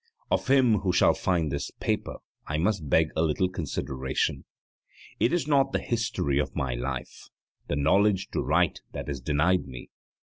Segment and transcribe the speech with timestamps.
[0.31, 2.15] Of him who shall find this paper
[2.47, 4.45] I must beg a little consideration.
[5.19, 7.29] It is not the history of my life;
[7.67, 9.91] the knowledge to write that is denied me.